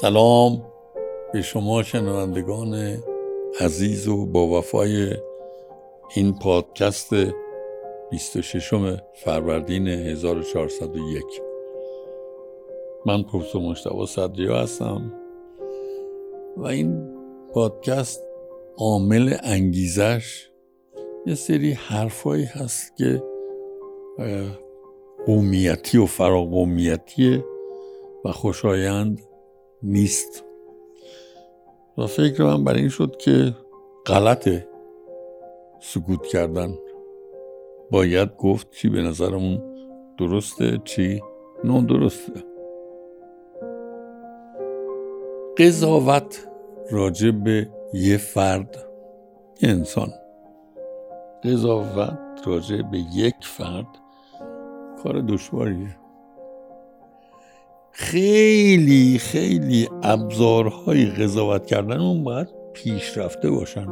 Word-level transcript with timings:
سلام 0.00 0.62
به 1.32 1.42
شما 1.42 1.82
شنوندگان 1.82 2.98
عزیز 3.60 4.08
و 4.08 4.26
با 4.26 4.46
وفای 4.46 5.12
این 6.14 6.38
پادکست 6.38 7.10
26 8.10 8.72
فروردین 9.14 9.88
1401 9.88 11.24
من 13.06 13.22
پروفسور 13.22 13.62
مشتبه 13.62 14.06
صدریا 14.06 14.58
هستم 14.58 15.12
و 16.56 16.66
این 16.66 17.16
پادکست 17.52 18.22
عامل 18.76 19.36
انگیزش 19.42 20.50
یه 21.26 21.34
سری 21.34 21.72
حرفایی 21.72 22.44
هست 22.44 22.96
که 22.96 23.22
قومیتی 25.26 25.98
و 25.98 26.06
فراقومیتیه 26.06 27.44
و 28.24 28.32
خوشایند 28.32 29.25
نیست. 29.82 30.44
و 31.98 32.06
فکر 32.06 32.42
من 32.44 32.64
برای 32.64 32.80
این 32.80 32.88
شد 32.88 33.16
که 33.16 33.54
غلطه 34.06 34.68
سکوت 35.80 36.26
کردن. 36.26 36.74
باید 37.90 38.36
گفت 38.36 38.70
چی 38.70 38.88
به 38.88 39.02
نظرمون 39.02 39.62
درسته 40.18 40.80
چی 40.84 41.22
درسته 41.86 42.32
قضاوت 45.58 46.48
راجع 46.90 47.30
به 47.30 47.70
یه 47.92 48.16
فرد 48.16 48.88
یه 49.62 49.70
انسان. 49.70 50.08
قضاوت 51.44 52.18
راجع 52.46 52.82
به 52.82 52.98
یک 53.14 53.34
فرد 53.42 53.86
کار 55.02 55.20
دشواریه. 55.20 55.96
خیلی 57.98 59.18
خیلی 59.18 59.88
ابزارهای 60.02 61.06
قضاوت 61.06 61.66
کردن 61.66 62.00
اون 62.00 62.24
باید 62.24 62.48
پیشرفته 62.72 63.50
باشن. 63.50 63.86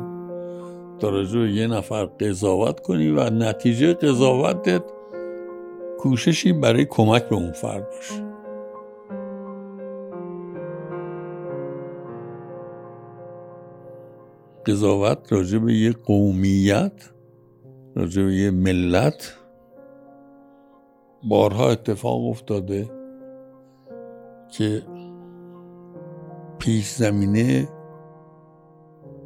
تا 1.00 1.08
راجع 1.08 1.38
یه 1.38 1.66
نفر 1.66 2.04
قضاوت 2.04 2.80
کنی 2.80 3.08
و 3.08 3.30
نتیجه 3.30 3.94
قضاوتت 3.94 4.82
کوششی 5.98 6.52
برای 6.52 6.84
کمک 6.84 7.28
به 7.28 7.36
اون 7.36 7.52
فرد 7.52 7.90
باشه. 7.90 8.24
قضاوت 14.66 15.32
راجع 15.32 15.58
به 15.58 15.74
یه 15.74 15.92
قومیت 15.92 17.10
راجع 17.96 18.22
به 18.22 18.34
یه 18.34 18.50
ملت 18.50 19.36
بارها 21.28 21.70
اتفاق 21.70 22.26
افتاده. 22.26 23.03
که 24.58 24.82
پیش 26.58 26.90
زمینه 26.90 27.68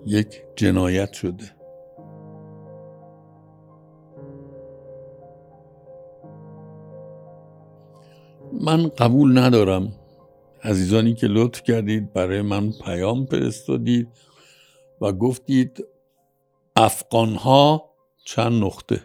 یک 0.07 0.43
جنایت 0.57 1.12
شده. 1.12 1.51
من 8.61 8.89
قبول 8.89 9.39
ندارم. 9.39 9.93
عزیزانی 10.62 11.15
که 11.15 11.27
لطف 11.27 11.63
کردید 11.63 12.13
برای 12.13 12.42
من 12.42 12.73
پیام 12.85 13.27
فرستادید 13.27 14.09
و 15.01 15.13
گفتید 15.13 15.85
افغان 16.77 17.35
ها 17.35 17.95
چند 18.25 18.65
نقطه. 18.65 19.01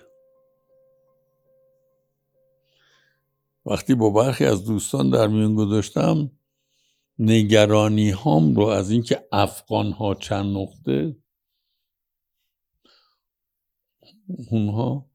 وقتی 3.66 3.96
با 3.96 4.10
برخی 4.10 4.46
از 4.46 4.66
دوستان 4.66 5.10
در 5.10 5.28
میون 5.28 5.56
گذاشتم 5.56 6.32
نگرانی 7.20 8.10
هام 8.10 8.56
رو 8.56 8.66
از 8.66 8.92
اینکه 8.92 9.28
افغان 9.32 9.92
ها 9.92 10.16
چند 10.16 10.58
نقطه 10.58 11.16
اونها 14.52 15.10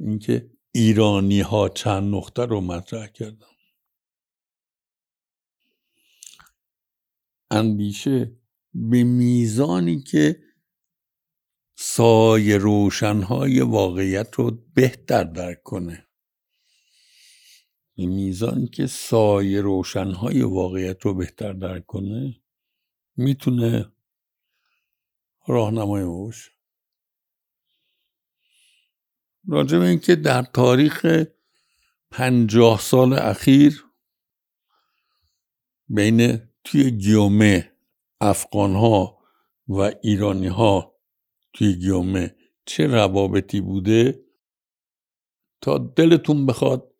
اینکه 0.00 0.50
ایرانی 0.72 1.40
ها 1.40 1.68
چند 1.68 2.14
نقطه 2.14 2.44
رو 2.44 2.60
مطرح 2.60 3.06
کردم. 3.06 3.46
اندیشه 7.50 8.36
به 8.74 9.04
میزانی 9.04 10.02
که 10.02 10.42
سایه 11.76 12.58
روشنهای 12.58 13.60
واقعیت 13.60 14.34
رو 14.34 14.50
بهتر 14.74 15.24
درک 15.24 15.62
کنه. 15.62 16.06
به 17.96 18.06
میزانی 18.06 18.68
که 18.68 18.86
سایه 18.86 19.60
روشنهای 19.60 20.42
واقعیت 20.42 21.02
رو 21.02 21.14
بهتر 21.14 21.52
درک 21.52 21.86
کنه 21.86 22.42
می‌تونه 23.16 23.92
راهنمای 25.46 26.04
ما 26.04 26.24
باشه. 26.24 26.50
راجع 29.48 29.78
به 29.78 29.84
اینکه 29.84 30.16
در 30.16 30.42
تاریخ 30.42 31.24
پنجاه 32.10 32.80
سال 32.80 33.12
اخیر 33.12 33.84
بین 35.88 36.48
توی 36.64 36.90
گیومه 36.90 37.72
افغان 38.20 38.74
ها 38.74 39.18
و 39.68 39.92
ایرانی 40.02 40.46
ها 40.46 40.94
توی 41.52 41.74
گیومه 41.74 42.36
چه 42.66 42.86
روابطی 42.86 43.60
بوده 43.60 44.24
تا 45.60 45.78
دلتون 45.78 46.46
بخواد 46.46 46.93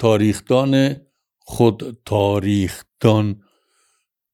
تاریخدان 0.00 0.96
خود 1.38 2.02
تاریخدان 2.04 3.42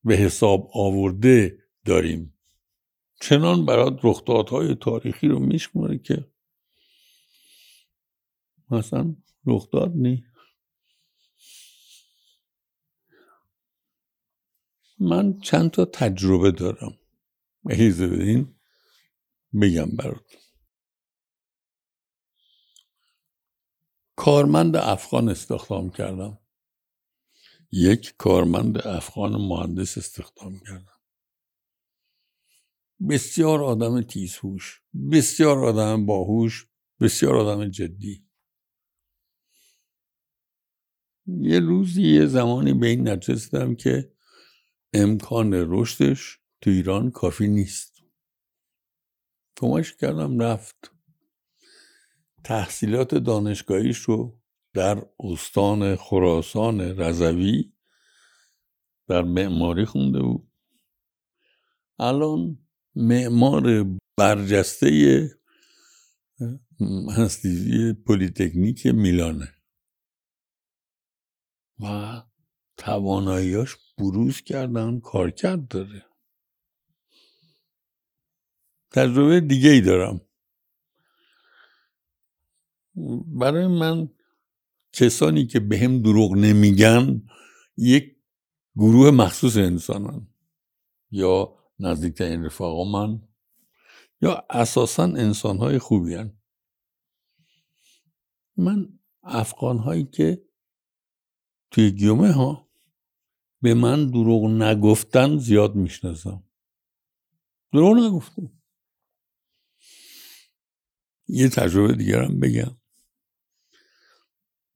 به 0.03 0.15
حساب 0.15 0.69
آورده 0.73 1.63
داریم. 1.85 2.33
چنان 3.21 3.65
برات 3.65 3.99
رخدادهای 4.03 4.75
تاریخی 4.75 5.27
رو 5.27 5.39
میشماره 5.39 5.97
که 5.97 6.31
مثلا 8.71 9.15
رخداد 9.45 9.91
نی. 9.95 10.23
من 14.99 15.39
چند 15.39 15.71
تا 15.71 15.85
تجربه 15.85 16.51
دارم. 16.51 16.97
اجازه 17.69 18.07
بدین 18.07 18.55
بگم 19.61 19.87
برات 19.97 20.46
کارمند 24.17 24.75
افغان 24.75 25.29
استخدام 25.29 25.89
کردم. 25.91 26.39
یک 27.71 28.15
کارمند 28.17 28.87
افغان 28.87 29.35
مهندس 29.35 29.97
استخدام 29.97 30.59
کردم. 30.59 30.99
بسیار 33.09 33.63
آدم 33.63 34.01
تیزهوش 34.01 34.81
بسیار 35.11 35.65
آدم 35.65 36.05
باهوش 36.05 36.67
بسیار 37.01 37.35
آدم 37.35 37.69
جدی. 37.69 38.27
یه 41.27 41.59
روزی 41.59 42.15
یه 42.15 42.25
زمانی 42.25 42.73
به 42.73 42.87
این 42.87 43.09
نتیجه 43.09 43.75
که 43.75 44.13
امکان 44.93 45.53
رشدش 45.53 46.39
تو 46.61 46.69
ایران 46.69 47.11
کافی 47.11 47.47
نیست. 47.47 48.03
کمکش 49.57 49.95
کردم 49.95 50.39
رفت. 50.39 50.96
تحصیلات 52.47 53.15
دانشگاهیش 53.15 53.97
رو 53.97 54.41
در 54.73 55.05
استان 55.19 55.95
خراسان 55.95 56.81
رضوی 56.81 57.73
در 59.07 59.21
معماری 59.21 59.85
خونده 59.85 60.19
بود. 60.19 60.51
الان 61.99 62.67
معمار 62.95 63.85
برجسته 64.17 64.89
هستیزی 67.17 67.93
پلیتکنیک 67.93 68.85
میلانه. 68.85 69.53
و 71.79 72.21
تواناییاش 72.77 73.75
بروز 73.97 74.41
کردن 74.41 74.99
کارکرد 74.99 75.67
داره. 75.67 76.05
تجربه 78.91 79.39
دیگه 79.39 79.69
ای 79.69 79.81
دارم. 79.81 80.26
برای 83.27 83.67
من 83.67 84.09
کسانی 84.93 85.47
که 85.47 85.59
به 85.59 85.79
هم 85.79 86.01
دروغ 86.01 86.33
نمیگن 86.33 87.23
یک 87.77 88.17
گروه 88.75 89.11
مخصوص 89.11 89.57
انسانن 89.57 90.27
یا 91.11 91.57
نزدیکترین 91.79 92.45
رفاقا 92.45 92.83
من 92.83 93.21
یا 94.21 94.45
اساسا 94.49 95.03
انسانهای 95.03 95.79
خوبی 95.79 96.13
هن. 96.13 96.37
من 98.57 98.99
افغان 99.23 99.77
هایی 99.77 100.03
که 100.03 100.45
توی 101.71 101.91
گیومه 101.91 102.31
ها 102.31 102.69
به 103.61 103.73
من 103.73 104.07
دروغ 104.07 104.45
نگفتن 104.45 105.37
زیاد 105.37 105.75
می‌شناسم. 105.75 106.43
دروغ 107.73 107.97
نگفتم. 107.97 108.51
یه 111.27 111.49
تجربه 111.49 111.93
دیگرم 111.93 112.39
بگم. 112.39 112.77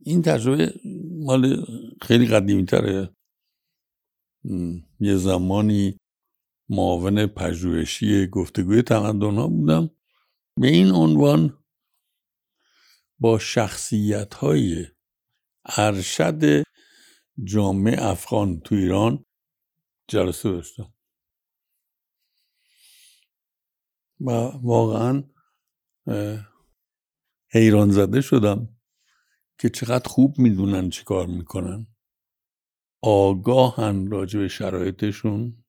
این 0.04 0.22
تجربه 0.22 0.74
مال 1.26 1.66
خیلی 2.02 2.28
قدیمی 2.28 2.66
تره 2.66 3.16
یه 5.00 5.16
زمانی 5.16 5.98
معاون 6.70 7.28
پژوهشی 7.28 8.28
گفتگوی 8.28 8.82
تمدن 8.82 9.36
ها 9.36 9.48
بودم. 9.48 9.90
به 10.58 10.68
این 10.68 10.92
عنوان 10.92 11.64
با 13.20 13.40
شخصیت 13.40 14.34
های 14.34 14.86
ارشد 15.66 16.64
جامعه 17.44 18.04
افغان 18.04 18.60
تو 18.60 18.76
ایران 18.76 19.26
جلسه 20.08 20.52
داشتم. 20.52 20.94
و 24.22 24.32
واقعا 24.64 25.24
حیران 27.52 27.92
زده 27.92 28.22
شدم. 28.22 28.81
که 29.62 29.70
چقدر 29.70 30.10
خوب 30.10 30.40
می‌دونن 30.40 30.90
چی 30.90 31.04
کار 31.04 31.28
می‌کنن. 31.28 31.88
آگاهن 33.04 34.12
راجع 34.12 34.40
به 34.40 34.48
شرایطشون. 34.48 35.64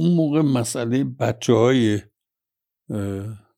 اون 0.00 0.14
موقع 0.14 0.40
مسئله 0.40 1.04
بچه 1.04 1.52
های 1.52 2.00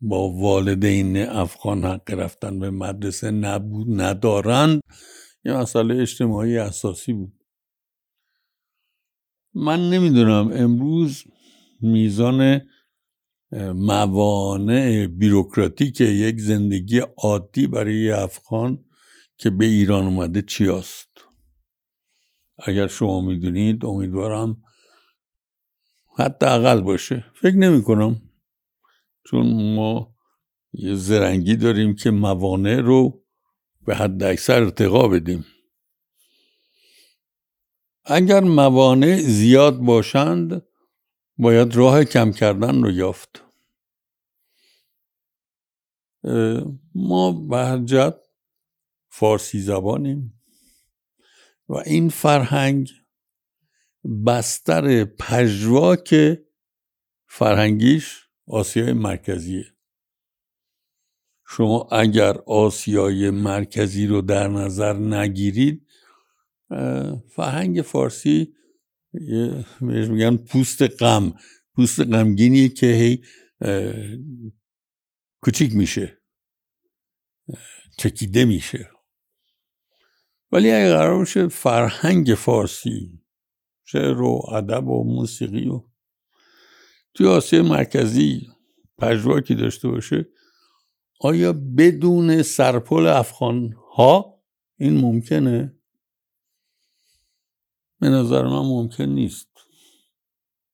با 0.00 0.29
والدین 0.32 1.17
افغان 1.17 1.85
حق 1.85 2.11
رفتن 2.11 2.58
به 2.58 2.70
مدرسه 2.70 3.31
نبود 3.31 4.00
ندارند 4.00 4.81
یه 5.44 5.53
مسئله 5.53 6.03
اجتماعی 6.03 6.58
اساسی 6.58 7.12
بود. 7.12 7.44
من 9.55 9.91
نمی‌دونم 9.91 10.50
امروز 10.53 11.25
میزان 11.81 12.61
موانع 13.75 15.06
بیروکراتیک 15.06 16.00
یک 16.00 16.41
زندگی 16.41 16.99
عادی 16.99 17.67
برای 17.67 18.11
افغان 18.11 18.85
که 19.38 19.50
به 19.50 19.64
ایران 19.64 20.06
اومده 20.06 20.43
چی 20.43 20.69
است 20.69 21.08
اگر 22.58 22.87
شما 22.87 23.20
می‌دونید 23.20 23.85
امیدوارم 23.85 24.62
حتی 26.19 26.47
اقل 26.47 26.81
باشه. 26.81 27.25
فکر 27.35 27.56
نمی 27.56 27.82
کنم 27.82 28.23
چون 29.26 29.75
ما 29.75 30.14
یه 30.73 30.94
زرنگی 30.94 31.56
داریم 31.56 31.94
که 31.94 32.11
موانع 32.11 32.81
رو 32.81 33.25
به 33.87 33.94
حد 33.94 34.23
اکثر 34.23 34.62
ارتقا 34.62 35.08
بدیم. 35.08 35.44
اگر 38.05 38.41
موانع 38.41 39.17
زیاد 39.17 39.79
باشند 39.79 40.62
باید 41.41 41.77
راه 41.77 42.05
کم 42.05 42.33
کردن 42.33 42.83
رو 42.83 42.91
یافت. 42.91 43.45
ما 46.95 47.33
به 47.33 48.15
فارسی 49.09 49.61
زبانیم 49.61 50.43
و 51.69 51.75
این 51.75 52.09
فرهنگ 52.09 52.91
بستر 54.27 55.05
پژواک 55.05 56.39
فرهنگیش 57.27 58.29
آسیای 58.47 58.93
مرکزیه. 58.93 59.65
شما 61.47 61.89
اگر 61.93 62.39
آسیای 62.47 63.31
مرکزی 63.31 64.07
رو 64.07 64.23
در 64.23 64.49
نظر 64.49 64.93
نگیرید 64.93 65.87
فرهنگ 67.29 67.83
فارسی 67.83 68.55
میگن 69.81 70.37
پوست 70.37 70.83
غم. 70.83 71.35
پوست 71.75 72.01
غمگینیه 72.01 72.69
که 72.69 72.87
هی 72.87 73.23
کوچیک 75.43 75.75
میشه. 75.75 76.19
چکیده 77.99 78.45
میشه. 78.45 78.91
ولی 80.53 80.71
اگر 80.71 80.97
قرار 80.97 81.19
باشه 81.19 81.49
فرهنگ 81.49 82.35
فارسی 82.35 83.21
شعر 83.85 84.21
و 84.21 84.43
ادب 84.53 84.89
و 84.89 85.05
موسیقی 85.05 85.69
و 85.69 85.83
توی 87.15 87.27
آسیای 87.27 87.63
مرکزی 87.63 88.47
پژواکی 88.99 89.55
داشته 89.55 89.89
باشه 89.89 90.29
آیا 91.21 91.53
بدون 91.53 92.43
سرپل 92.43 93.06
افغان 93.06 93.75
ها 93.97 94.43
این 94.79 95.01
ممکنه؟ 95.01 95.80
به 98.00 98.08
نظر 98.08 98.43
من 98.43 98.61
ممکن 98.67 99.05
نیست. 99.05 99.49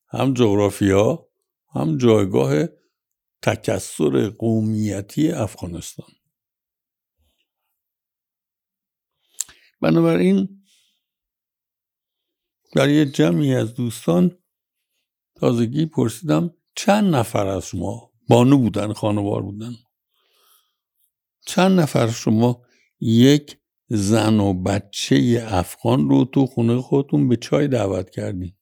هم 0.08 0.34
جغرافیا 0.34 1.28
هم 1.74 1.98
جایگاه 1.98 2.66
تکسر 3.42 4.28
قومیتی 4.30 5.32
افغانستان. 5.32 6.06
بنابراین 9.82 10.64
برای 12.76 13.06
جمعی 13.06 13.54
از 13.54 13.74
دوستان 13.74 14.38
تازگی 15.36 15.86
پرسیدم 15.86 16.54
چند 16.76 17.14
نفر 17.16 17.46
از 17.46 17.66
شما 17.66 18.12
بانو 18.28 18.58
بودن 18.58 18.92
خانوار 18.92 19.42
بودن؟ 19.42 19.72
چند 21.46 21.80
نفر 21.80 22.08
شما 22.10 22.62
یک 23.00 23.58
زن 23.88 24.40
و 24.40 24.54
بچه 24.54 25.46
افغان 25.48 26.08
رو 26.08 26.24
تو 26.24 26.46
خونه 26.46 26.80
خودتون 26.80 27.28
به 27.28 27.36
چای 27.36 27.68
دعوت 27.68 28.10
کردین 28.10 28.52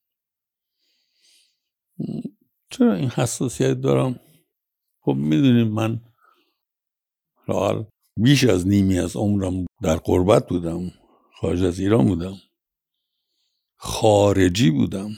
چرا 2.71 2.95
این 2.95 3.09
حساسیت 3.09 3.81
دارم؟ 3.81 4.21
خب 5.01 5.15
می‌دونیم 5.15 5.69
من 5.69 6.01
حال 7.47 7.87
بیش 8.21 8.45
از 8.45 8.67
نیمی 8.67 8.99
از 8.99 9.17
عمرم 9.17 9.67
در 9.83 9.97
قربت 9.97 10.49
بودم 10.49 10.91
خارج 11.41 11.65
از 11.65 11.79
ایران 11.79 12.07
بودم 12.07 12.35
خارجی 13.77 14.71
بودم. 14.71 15.11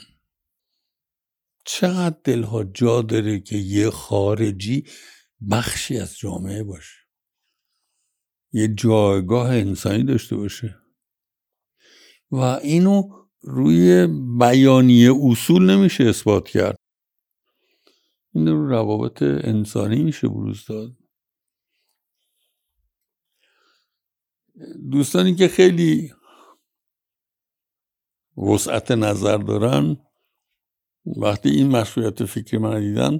چقدر 1.65 2.17
دلها 2.23 2.63
جا 2.63 3.01
داره 3.01 3.39
که 3.39 3.57
یه 3.57 3.89
خارجی 3.89 4.83
بخشی 5.51 5.99
از 5.99 6.17
جامعه 6.17 6.63
باشه؟ 6.63 7.06
یه 8.51 8.67
جایگاه 8.67 9.49
انسانی 9.49 10.03
داشته 10.03 10.35
باشه. 10.35 10.75
و 12.31 12.35
اینو 12.35 13.09
روی 13.41 14.07
بیانیه 14.39 15.11
اصول 15.23 15.71
نمیشه 15.71 16.03
اثبات 16.03 16.49
کرد. 16.49 16.77
این 18.33 18.47
رو 18.47 18.69
روابط 18.69 19.21
انسانی 19.21 20.03
میشه 20.03 20.27
بروز 20.27 20.65
داد. 20.65 20.97
دوستانی 24.91 25.35
که 25.35 25.47
خیلی 25.47 26.13
وسعت 28.37 28.91
نظر 28.91 29.37
دارن 29.37 29.97
وقتی 31.05 31.49
این 31.49 31.67
مشروعیت 31.67 32.25
فکری 32.25 32.57
من 32.57 32.79
دیدن 32.79 33.19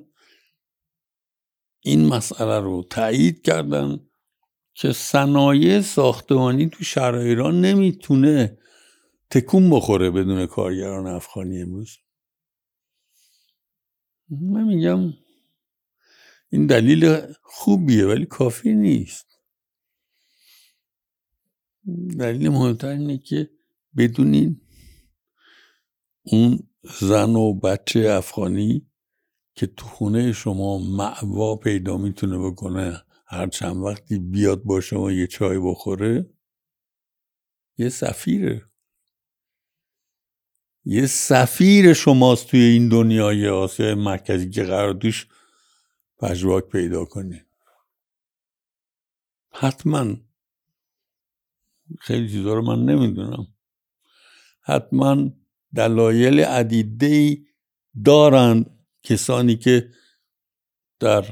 این 1.80 2.08
مسئله 2.08 2.60
رو 2.60 2.84
تایید 2.90 3.42
کردن 3.42 4.07
که 4.80 4.92
صنایع 4.92 5.82
ساختمانی 5.82 6.70
تو 6.70 6.84
شهر 6.84 7.16
ایران 7.16 7.62
نمی‌تونه 7.62 8.58
تکون 9.30 9.70
بخوره 9.70 10.12
بدون 10.12 10.46
کارگران 10.46 11.08
افغانی 11.08 11.62
امروز. 11.62 11.98
من 14.30 14.64
میگم 14.64 15.14
این 16.50 16.66
دلیل 16.68 17.22
خوبیه 17.44 18.06
ولی 18.06 18.26
کافی 18.26 18.74
نیست. 18.74 19.40
دلیل 22.20 22.50
مهمتر 22.50 22.88
اینه 22.88 23.18
که 23.18 23.50
بدونین 23.98 24.62
اون 26.24 26.60
زن 27.00 27.36
و 27.36 27.54
بچه 27.54 28.00
افغانی 28.00 28.88
که 29.56 29.68
تو 29.68 29.86
خونه 29.86 30.32
شما 30.32 30.78
معوا 30.78 31.56
پیدا 31.56 31.98
می‌تونه 31.98 32.38
بکنه 32.38 33.07
هر 33.30 33.48
چند 33.48 33.78
وقتی 33.78 34.20
بیاد 34.20 34.64
با 34.64 34.82
شما 34.82 35.12
یه 35.12 35.28
چای 35.28 35.60
بخوره 35.60 36.30
یه 37.78 37.90
سفیره. 37.90 38.70
یه 40.86 41.06
سفیر 41.06 41.94
شماست 41.94 42.48
توی 42.48 42.60
این 42.60 42.90
دنیای 42.90 43.48
آسیای 43.48 43.94
مرکزی 43.94 44.50
که 44.50 44.64
قرار 44.64 44.94
دوش 44.94 45.28
پژواک 46.20 46.64
پیدا 46.64 47.06
کنی. 47.06 47.42
حتما. 49.52 50.16
خیلی 52.00 52.30
چیزا 52.30 52.54
رو 52.54 52.62
من 52.62 52.86
نمی‌دونم. 52.86 53.48
حتما 54.62 55.30
دلایل 55.76 56.40
عدیده 56.40 57.38
دارند 58.06 58.88
کسانی 59.04 59.56
که 59.56 59.92
در 61.00 61.26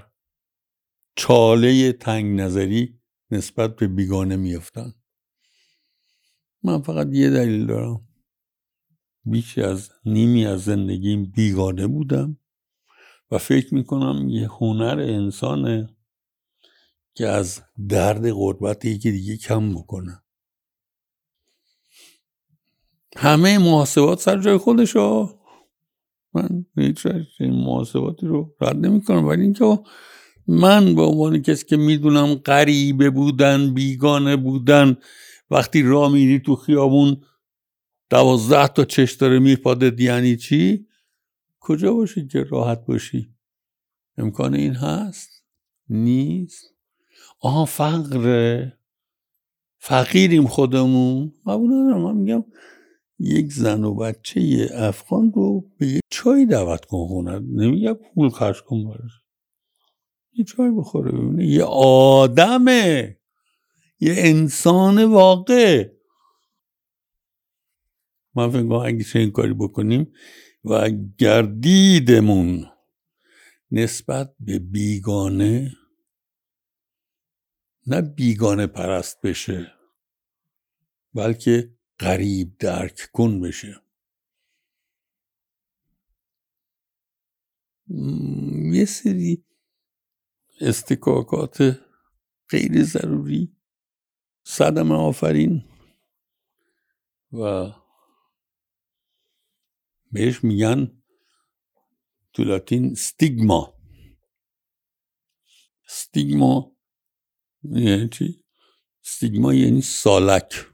چاله 1.15 1.91
تنگ 1.91 2.41
نظری 2.41 2.99
نسبت 3.31 3.75
به 3.75 3.87
بیگانه 3.87 4.35
میفتن 4.35 4.93
من 6.63 6.81
فقط 6.81 7.07
یه 7.11 7.29
دلیل 7.29 7.65
دارم. 7.65 8.07
بیش 9.25 9.57
از 9.57 9.91
نیمی 10.05 10.45
از 10.45 10.63
زندگیم 10.63 11.31
بیگانه 11.31 11.87
بودم 11.87 12.37
و 13.31 13.37
فکر 13.37 13.73
می‌کنم 13.73 14.29
یه 14.29 14.47
هنر 14.47 14.99
انسانه 14.99 15.89
که 17.15 17.27
از 17.27 17.61
درد 17.89 18.31
غربت 18.31 18.85
یکی 18.85 19.11
دیگه 19.11 19.37
کم 19.37 19.75
بکنه. 19.75 20.21
همه 23.17 23.57
محاسبات 23.57 24.19
سر 24.19 24.41
جای 24.41 24.57
خودش 24.57 24.95
من 26.33 26.65
هیچ 26.77 27.07
محاسباتی 27.39 28.27
رو 28.27 28.55
رد 28.61 28.75
نمی 28.75 29.01
کنم 29.01 29.27
ولی 29.27 29.41
اینکه 29.41 29.79
من 30.47 30.95
به 30.95 31.01
عنوان 31.01 31.41
کسی 31.41 31.65
که 31.65 31.77
می‌دونم 31.77 32.35
غریبه 32.35 33.09
بودن 33.09 33.73
بیگانه 33.73 34.35
بودن 34.35 34.97
وقتی 35.51 35.83
راه 35.83 36.11
میری 36.11 36.39
تو 36.39 36.55
خیابون 36.55 37.17
دوازده 38.09 38.67
تا 38.67 38.85
چش 38.85 39.13
داره 39.13 39.39
میپاده 39.39 40.03
یعنی 40.03 40.37
چی؟ 40.37 40.87
کجا 41.59 41.93
باشی 41.93 42.27
که 42.27 42.43
راحت 42.43 42.85
باشی؟ 42.85 43.29
امکان 44.17 44.55
این 44.55 44.73
هست؟ 44.73 45.29
نیست؟ 45.89 46.75
آها 47.39 47.65
فقر 47.65 48.67
فقیریم 49.77 50.47
خودمون. 50.47 51.33
قبول 51.45 51.69
من 51.71 52.15
میگم 52.15 52.43
یک 53.19 53.53
زن 53.53 53.83
و 53.83 53.95
بچه 53.95 54.69
افغان 54.73 55.31
رو 55.31 55.71
به 55.77 55.87
یه 55.87 55.99
چای 56.09 56.45
دعوت 56.45 56.85
کن 56.85 57.07
خونه. 57.07 57.39
نمیگم 57.39 57.93
پول 57.93 58.29
خرج 58.29 58.61
کن 58.61 58.83
براش. 58.85 59.24
یه 60.35 60.45
چای 60.45 60.71
بخوره 60.71 61.11
ببینه. 61.11 61.45
یه 61.45 61.63
آدمه. 61.63 63.17
یه 63.99 64.13
انسان 64.17 65.03
واقع. 65.03 65.91
من 68.35 68.49
فکر 68.49 68.61
کنم 68.61 68.71
اگه 68.71 69.05
این 69.15 69.31
کاری 69.31 69.53
بکنیم 69.53 70.13
و 70.63 70.89
گردیدمون 71.17 72.65
نسبت 73.71 74.35
به 74.39 74.59
بیگانه 74.59 75.71
نه 77.87 78.01
بیگانه 78.01 78.67
پرست 78.67 79.21
بشه 79.21 79.71
بلکه 81.13 81.75
قریب 81.99 82.57
درک 82.57 83.09
کن 83.13 83.41
بشه. 83.41 83.81
یه 88.73 88.85
سری 88.85 89.43
استکاکات 90.61 91.79
غیر 92.49 92.83
ضروری 92.83 93.57
صدم 94.43 94.91
آفرین 94.91 95.65
و 97.31 97.71
بهش 100.11 100.43
میگن 100.43 101.03
تو 102.33 102.43
لاتین 102.43 102.93
ستیگما 102.93 103.75
ستیگما 105.87 106.77
یعنی 107.63 108.09
چی؟ 108.09 108.43
ستیگما 109.01 109.53
یعنی 109.53 109.81
سالک. 109.81 110.65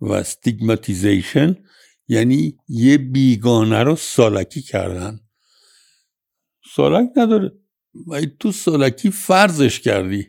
و 0.00 0.12
استیگماتیزیشن 0.12 1.64
یعنی 2.08 2.58
یه 2.68 2.98
بیگانه 2.98 3.82
رو 3.82 3.96
سالکی 3.96 4.62
کردن. 4.62 5.20
سالک 6.74 7.10
نداره. 7.16 7.59
و 8.06 8.20
تو 8.20 8.52
سالکی 8.52 9.10
فرضش 9.10 9.80
کردی. 9.80 10.26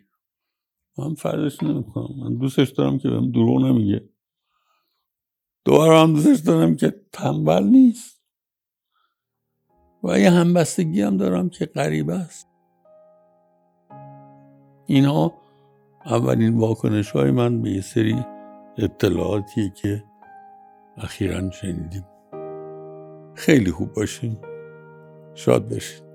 من 0.98 1.13
فرضش 1.13 1.63
نمی‌کنم. 1.63 2.15
من 2.18 2.38
دوستش 2.38 2.70
دارم 2.70 2.98
که 2.98 3.10
بهم 3.10 3.32
دروغ 3.32 3.62
نمیگه. 3.62 4.10
دوباره 5.65 6.00
هم 6.00 6.13
دوستش 6.13 6.39
دارم 6.39 6.75
که 6.75 7.01
تنبل 7.12 7.63
نیست. 7.63 8.22
و 10.03 10.20
یه 10.20 10.32
همبستگی 10.32 11.01
هم 11.01 11.18
دارم 11.18 11.50
که 11.50 11.65
غریب 11.65 12.10
است. 12.10 12.48
اینها 14.86 15.34
اولین 16.06 16.58
واکنش 16.58 17.12
های 17.12 17.32
من 17.32 17.62
به 17.62 17.70
یه 17.70 17.82
سری 17.82 18.25
اطلاعاتی 18.77 19.70
که 19.70 20.03
اخیرا 20.98 21.51
شنیدیم. 21.51 22.06
خیلی 23.36 23.72
خوب 23.72 23.94
باشیم 23.94 24.38
شاد 25.36 25.70
باشید 25.70 26.11